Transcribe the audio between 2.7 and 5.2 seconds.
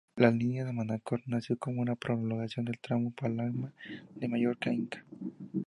tramo Palma de Mallorca-Inca.